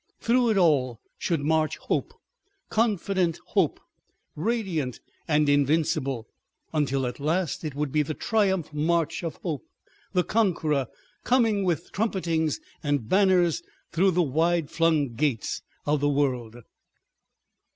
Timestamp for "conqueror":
10.23-10.87